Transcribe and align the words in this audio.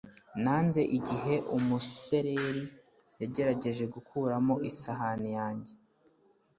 Nanze 0.43 0.81
igihe 0.97 1.35
umusereri 1.55 2.63
yagerageje 3.21 3.83
gukuramo 3.93 4.53
isahani 4.69 5.29
yanjye 5.37 5.73